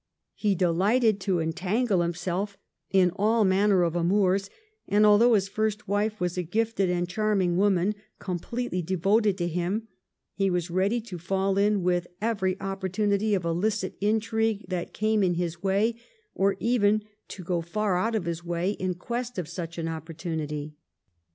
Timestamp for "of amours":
3.83-4.49